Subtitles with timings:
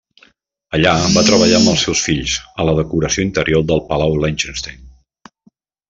[0.77, 4.85] Allà va treballar amb els seus fills a la decoració interior del Palau Liechtenstein.